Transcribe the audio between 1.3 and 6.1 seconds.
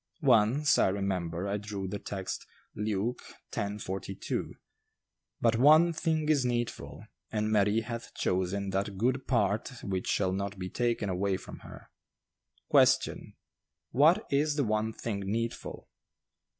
I drew the text, Luke x. 42: "But one